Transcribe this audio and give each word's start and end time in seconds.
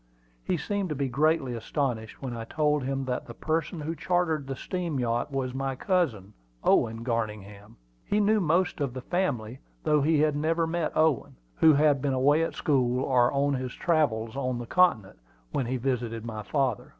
He 0.43 0.57
seemed 0.57 0.89
to 0.89 0.95
be 0.95 1.07
greatly 1.09 1.53
astonished 1.53 2.23
when 2.23 2.35
I 2.35 2.43
told 2.43 2.81
him 2.83 3.05
that 3.05 3.27
the 3.27 3.35
person 3.35 3.81
who 3.81 3.93
chartered 3.93 4.47
the 4.47 4.55
steam 4.55 4.99
yacht 4.99 5.31
was 5.31 5.53
my 5.53 5.75
cousin, 5.75 6.33
Owen 6.63 7.03
Garningham. 7.03 7.77
He 8.03 8.19
knew 8.19 8.39
most 8.39 8.81
of 8.81 8.95
the 8.95 9.01
family, 9.01 9.59
though 9.83 10.01
he 10.01 10.19
had 10.21 10.35
never 10.35 10.65
met 10.65 10.97
Owen, 10.97 11.35
who 11.57 11.73
had 11.75 12.01
been 12.01 12.13
away 12.13 12.41
at 12.41 12.55
school, 12.55 12.99
or 13.03 13.31
on 13.31 13.53
his 13.53 13.75
travels 13.75 14.35
on 14.35 14.57
the 14.57 14.65
Continent, 14.65 15.19
when 15.51 15.67
he 15.67 15.77
visited 15.77 16.25
my 16.25 16.41
father. 16.41 16.89